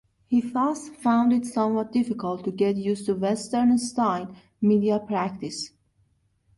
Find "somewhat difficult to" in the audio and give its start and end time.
1.45-2.51